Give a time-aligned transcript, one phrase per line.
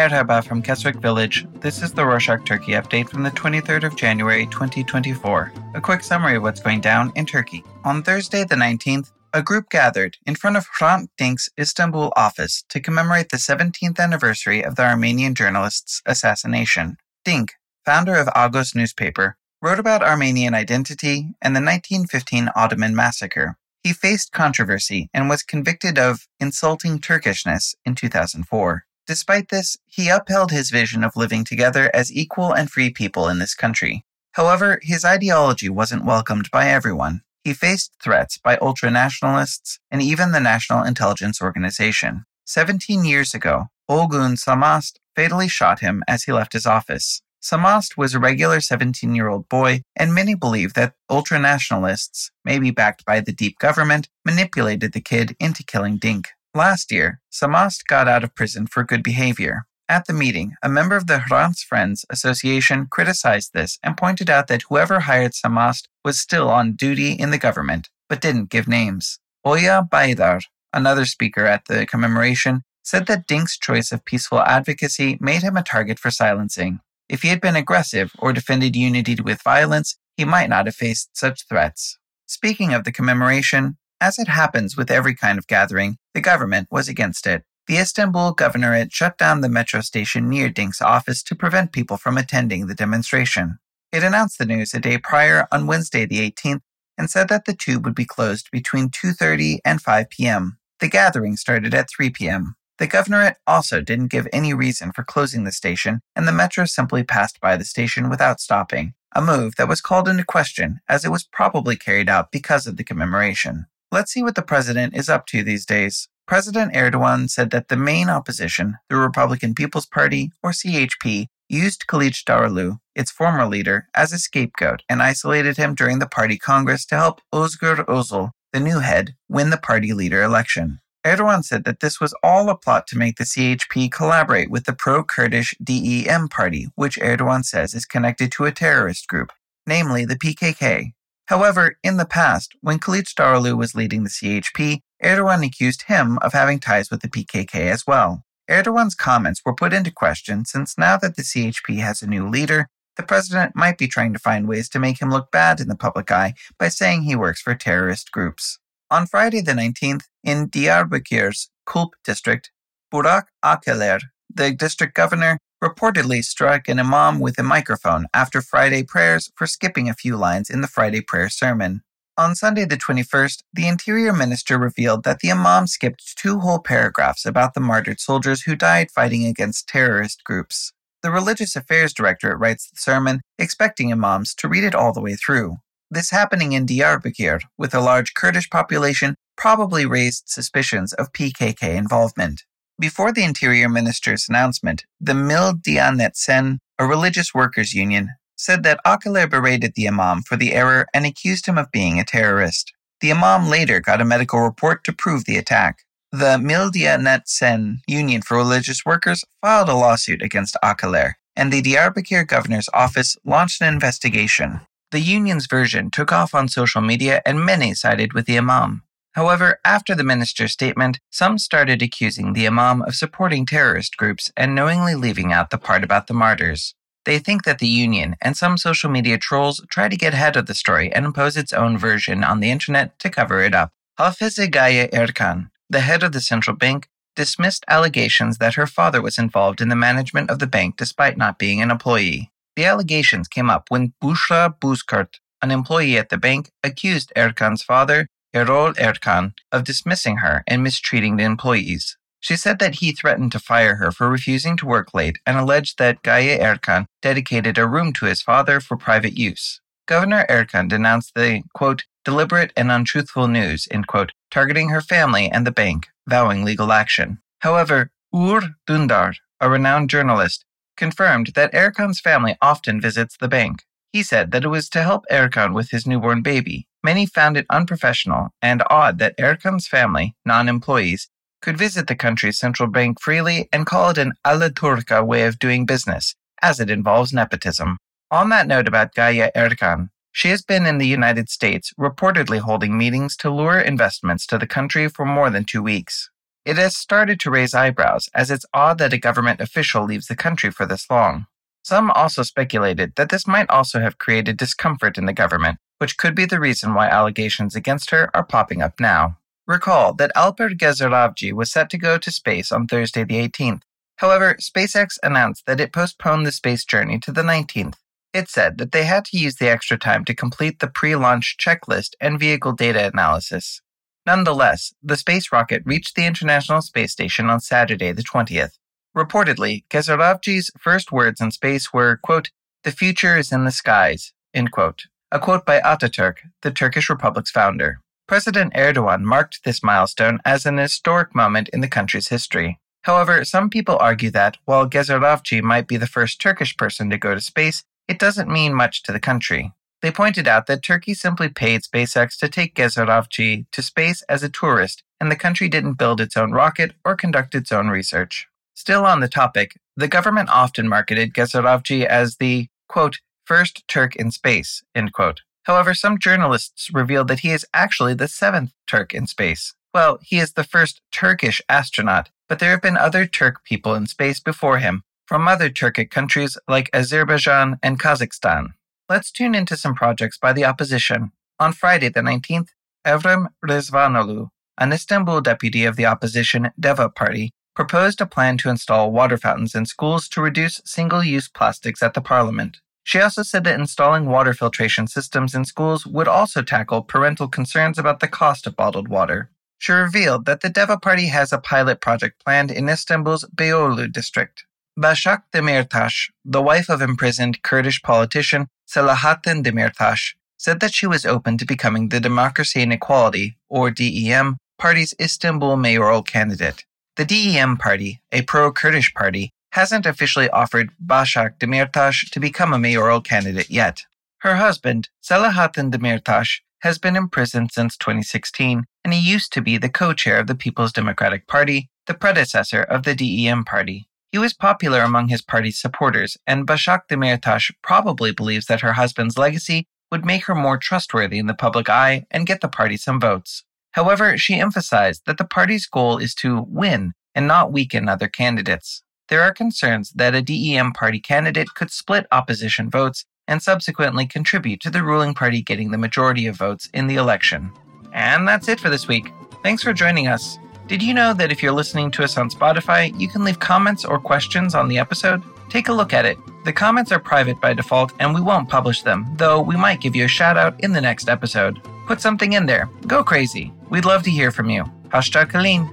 [0.00, 1.46] Merhaba from Keswick Village.
[1.60, 5.52] This is the Rorshok Turkey update from the 23rd of January 2024.
[5.74, 7.62] A quick summary of what's going down in Turkey.
[7.84, 12.80] On Thursday, the 19th, a group gathered in front of Hrant Dink's Istanbul office to
[12.80, 16.96] commemorate the 17th anniversary of the Armenian journalist's assassination.
[17.22, 17.52] Dink,
[17.84, 23.58] founder of Agos newspaper, wrote about Armenian identity and the 1915 Ottoman massacre.
[23.84, 28.86] He faced controversy and was convicted of insulting Turkishness in 2004.
[29.10, 33.40] Despite this, he upheld his vision of living together as equal and free people in
[33.40, 34.04] this country.
[34.34, 37.22] However, his ideology wasn't welcomed by everyone.
[37.42, 42.24] He faced threats by ultranationalists and even the National Intelligence Organization.
[42.46, 47.20] 17 years ago, Ogün Samast fatally shot him as he left his office.
[47.42, 53.04] Samast was a regular 17 year old boy, and many believe that ultranationalists, maybe backed
[53.04, 56.28] by the deep government, manipulated the kid into killing Dink.
[56.54, 59.66] Last year, Samast got out of prison for good behavior.
[59.88, 64.48] At the meeting, a member of the Hrant's Friends Association criticized this and pointed out
[64.48, 69.20] that whoever hired Samast was still on duty in the government, but didn't give names.
[69.46, 75.42] Oya Baydar, another speaker at the commemoration, said that Dink's choice of peaceful advocacy made
[75.42, 76.80] him a target for silencing.
[77.08, 81.16] If he had been aggressive or defended unity with violence, he might not have faced
[81.16, 81.96] such threats.
[82.26, 86.88] Speaking of the commemoration, as it happens with every kind of gathering, the government was
[86.88, 87.44] against it.
[87.66, 92.18] The Istanbul governorate shut down the metro station near Dink's office to prevent people from
[92.18, 93.58] attending the demonstration.
[93.92, 96.62] It announced the news a day prior on Wednesday the 18th
[96.96, 100.58] and said that the tube would be closed between 2:30 and 5 p.m.
[100.80, 102.56] The gathering started at 3 p.m.
[102.78, 107.02] The governorate also didn't give any reason for closing the station, and the metro simply
[107.04, 111.10] passed by the station without stopping, a move that was called into question as it
[111.10, 113.66] was probably carried out because of the commemoration.
[113.92, 116.08] Let's see what the president is up to these days.
[116.26, 122.78] President Erdogan said that the main opposition, the Republican People's Party, or CHP, used Kılıçdaroğlu,
[122.94, 127.20] its former leader, as a scapegoat and isolated him during the party congress to help
[127.34, 130.78] Özgür Özel, the new head, win the party leader election.
[131.04, 134.72] Erdogan said that this was all a plot to make the CHP collaborate with the
[134.72, 139.32] pro Kurdish DEM party, which Erdogan says is connected to a terrorist group,
[139.66, 140.92] namely the PKK.
[141.30, 146.58] However, in the past, when Kılıçdaroğlu was leading the CHP, Erdogan accused him of having
[146.58, 148.24] ties with the PKK as well.
[148.50, 152.66] Erdogan's comments were put into question since now that the CHP has a new leader,
[152.96, 155.76] the president might be trying to find ways to make him look bad in the
[155.76, 158.58] public eye by saying he works for terrorist groups.
[158.90, 162.50] On Friday the 19th, in Diyarbakir's Kulp district,
[162.92, 164.00] Burak Akeler,
[164.34, 169.88] the district governor, reportedly struck an imam with a microphone after Friday prayers for skipping
[169.88, 171.82] a few lines in the Friday prayer sermon.
[172.16, 177.24] On Sunday the 21st, the Interior Minister revealed that the imam skipped two whole paragraphs
[177.24, 180.72] about the martyred soldiers who died fighting against terrorist groups.
[181.02, 185.14] The Religious Affairs Directorate writes the sermon, expecting imams to read it all the way
[185.14, 185.56] through.
[185.90, 192.44] This happening in Diyarbakir, with a large Kurdish population, probably raised suspicions of PKK involvement.
[192.80, 198.80] Before the Interior Minister's announcement, the Mil Diyanet Sen, a religious workers' union, said that
[198.86, 202.72] Akeler berated the Imam for the error and accused him of being a terrorist.
[203.02, 205.82] The Imam later got a medical report to prove the attack.
[206.10, 211.60] The Mil Diyanet Sen Union for Religious Workers filed a lawsuit against Akeler, and the
[211.60, 214.62] Diyarbakir governor's office launched an investigation.
[214.90, 218.84] The union's version took off on social media and many sided with the Imam.
[219.12, 224.54] However, after the minister's statement, some started accusing the Imam of supporting terrorist groups and
[224.54, 226.74] knowingly leaving out the part about the martyrs.
[227.04, 230.46] They think that the union and some social media trolls try to get ahead of
[230.46, 233.72] the story and impose its own version on the internet to cover it up.
[233.98, 239.18] Hafize Gaye Erkan, the head of the central bank, dismissed allegations that her father was
[239.18, 242.30] involved in the management of the bank despite not being an employee.
[242.56, 248.06] The allegations came up when Bushra Buzkurt, an employee at the bank, accused Erkan's father,
[248.34, 251.96] Erol Erkan, of dismissing her and mistreating the employees.
[252.20, 255.78] She said that he threatened to fire her for refusing to work late and alleged
[255.78, 259.60] that Gaye Erkan dedicated a room to his father for private use.
[259.86, 265.46] Governor Erkan denounced the, quote, deliberate and untruthful news, end quote, targeting her family and
[265.46, 267.18] the bank, vowing legal action.
[267.40, 270.44] However, Uğur Dündar, a renowned journalist,
[270.76, 273.64] confirmed that Erkan's family often visits the bank.
[273.92, 276.66] He said that it was to help Erkan with his newborn baby.
[276.82, 281.08] Many found it unprofessional and odd that Erkan's family, non employees,
[281.42, 285.66] could visit the country's central bank freely and call it an Alaturka way of doing
[285.66, 287.78] business, as it involves nepotism.
[288.10, 292.76] On that note about Gaye Erkan, she has been in the United States, reportedly holding
[292.76, 296.10] meetings to lure investments to the country for more than two weeks.
[296.44, 300.16] it has started to raise eyebrows as it's odd that a government official leaves the
[300.16, 301.26] country for this long.
[301.62, 306.14] Some also speculated that this might also have created discomfort in the government, which could
[306.14, 309.18] be the reason why allegations against her are popping up now.
[309.46, 313.62] Recall that Alper Gezeravci was set to go to space on Thursday the 18th.
[313.96, 317.74] However, SpaceX announced that it postponed the space journey to the 19th.
[318.12, 321.36] It said that they had to use the extra time to complete the pre launch
[321.38, 323.60] checklist and vehicle data analysis.
[324.06, 328.52] Nonetheless, the space rocket reached the International Space Station on Saturday the 20th.
[328.96, 332.30] Reportedly, Gezeravci's first words in space were, quote,
[332.64, 334.84] the future is in the skies, end quote.
[335.12, 337.80] A quote by Ataturk, the Turkish Republic's founder.
[338.06, 342.58] President Erdogan marked this milestone as an historic moment in the country's history.
[342.82, 347.14] However, some people argue that, while Gezeravci might be the first Turkish person to go
[347.14, 349.52] to space, it doesn't mean much to the country.
[349.82, 354.28] They pointed out that Turkey simply paid SpaceX to take Gezeravci to space as a
[354.28, 358.28] tourist, and the country didn't build its own rocket or conduct its own research.
[358.60, 364.10] Still on the topic, the government often marketed Gezeravci as the, quote, first Turk in
[364.10, 365.22] space, end quote.
[365.44, 369.54] However, some journalists revealed that he is actually the seventh Turk in space.
[369.72, 373.86] Well, he is the first Turkish astronaut, but there have been other Turk people in
[373.86, 378.48] space before him, from other Turkic countries like Azerbaijan and Kazakhstan.
[378.90, 381.12] Let's tune into some projects by the opposition.
[381.38, 382.48] On Friday the 19th,
[382.86, 384.28] Evrim Rızvanoğlu,
[384.58, 389.54] an Istanbul deputy of the opposition Deva Party, proposed a plan to install water fountains
[389.54, 392.56] in schools to reduce single use plastics at the parliament.
[392.84, 397.78] She also said that installing water filtration systems in schools would also tackle parental concerns
[397.78, 399.28] about the cost of bottled water.
[399.58, 404.46] She revealed that the Deva Party has a pilot project planned in Istanbul's Beyoğlu district.
[404.78, 411.36] Başak Demirtas, the wife of imprisoned Kurdish politician Selahattin Demirtas, said that she was open
[411.36, 416.64] to becoming the Democracy and Equality, or DEM, party's Istanbul mayoral candidate.
[417.00, 422.58] The DEM party, a pro Kurdish party, hasn't officially offered Başak Demirtas to become a
[422.58, 423.86] mayoral candidate yet.
[424.18, 429.56] Her husband, Selahattin Demirtas, has been in prison since 2016, and he used to be
[429.56, 433.88] the co chair of the People's Democratic Party, the predecessor of the DEM party.
[434.12, 439.16] He was popular among his party's supporters, and Başak Demirtas probably believes that her husband's
[439.16, 443.00] legacy would make her more trustworthy in the public eye and get the party some
[443.00, 443.42] votes.
[443.72, 448.82] However, she emphasized that the party's goal is to win and not weaken other candidates.
[449.08, 454.60] There are concerns that a DEM party candidate could split opposition votes and subsequently contribute
[454.60, 457.52] to the ruling party getting the majority of votes in the election.
[457.92, 459.12] And that's it for this week.
[459.42, 460.38] Thanks for joining us.
[460.68, 463.84] Did you know that if you're listening to us on Spotify, you can leave comments
[463.84, 465.22] or questions on the episode?
[465.48, 466.16] Take a look at it.
[466.44, 469.96] The comments are private by default and we won't publish them, though we might give
[469.96, 471.60] you a shout out in the next episode.
[471.88, 472.68] Put something in there.
[472.86, 473.52] Go crazy.
[473.70, 474.64] We'd love to hear from you.
[474.88, 475.68] Hashtag kalın.